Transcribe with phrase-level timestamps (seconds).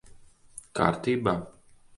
[0.79, 1.37] Kārtībā?